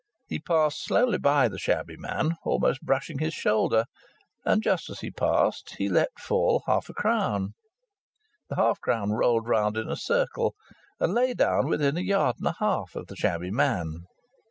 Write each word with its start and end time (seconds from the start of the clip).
He 0.27 0.39
passed 0.39 0.83
slowly 0.83 1.19
by 1.19 1.47
the 1.47 1.59
shabby 1.59 1.95
man, 1.95 2.31
almost 2.43 2.81
brushing 2.81 3.19
his 3.19 3.35
shoulder; 3.35 3.85
and, 4.43 4.63
just 4.63 4.89
as 4.89 5.01
he 5.01 5.11
passed, 5.11 5.75
he 5.77 5.89
left 5.89 6.19
fall 6.19 6.63
half 6.65 6.89
a 6.89 6.93
crown. 6.95 7.53
The 8.49 8.55
half 8.55 8.81
crown 8.81 9.11
rolled 9.11 9.47
round 9.47 9.77
in 9.77 9.87
a 9.89 9.95
circle 9.95 10.55
and 10.99 11.13
lay 11.13 11.35
down 11.35 11.67
within 11.67 11.97
a 11.97 12.01
yard 12.01 12.37
and 12.39 12.47
a 12.47 12.55
half 12.59 12.95
of 12.95 13.05
the 13.09 13.15
shabby 13.15 13.51
man. 13.51 14.05